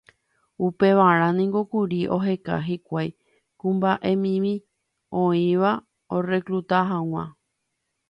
[0.67, 3.09] upevarã niko kuri oheka hikuái
[3.59, 4.53] kuimba'emimi
[5.23, 5.71] oĩva
[6.15, 7.23] orecluta hag̃ua